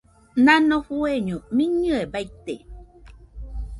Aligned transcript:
Nano 0.45 0.77
fueño 0.89 1.37
miñɨe 1.55 1.99
baite. 2.13 2.55